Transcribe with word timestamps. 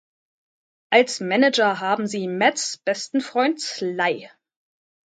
Als 0.91 1.19
Manager 1.19 1.79
haben 1.79 2.07
sie 2.07 2.27
Matts 2.27 2.75
besten 2.79 3.21
Freund 3.21 3.61
Sly. 3.61 4.31